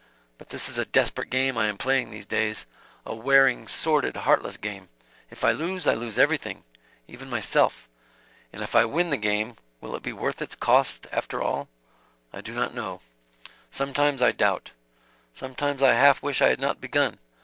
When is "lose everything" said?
5.93-6.63